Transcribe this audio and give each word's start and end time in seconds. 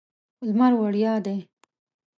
لمر 0.47 0.73
وړیا 0.81 1.13
دی. 1.25 1.37